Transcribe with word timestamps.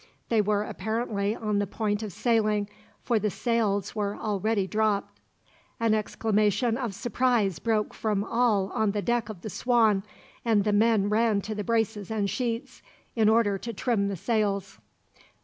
They 0.29 0.41
were 0.41 0.63
apparently 0.63 1.35
on 1.35 1.59
the 1.59 1.67
point 1.67 2.01
of 2.01 2.11
sailing, 2.11 2.67
for 3.03 3.19
the 3.19 3.29
sails 3.29 3.93
were 3.95 4.17
already 4.17 4.65
dropped. 4.65 5.19
An 5.79 5.93
exclamation 5.93 6.75
of 6.75 6.95
surprise 6.95 7.59
broke 7.59 7.93
from 7.93 8.23
all 8.23 8.71
on 8.71 8.93
the 8.93 9.03
deck 9.03 9.29
of 9.29 9.41
the 9.41 9.49
Swan, 9.51 10.01
and 10.43 10.63
the 10.63 10.73
men 10.73 11.07
ran 11.09 11.39
to 11.41 11.53
the 11.53 11.63
braces 11.63 12.09
and 12.09 12.31
sheets, 12.31 12.81
in 13.15 13.29
order 13.29 13.59
to 13.59 13.73
trim 13.73 14.07
the 14.07 14.15
sails. 14.17 14.79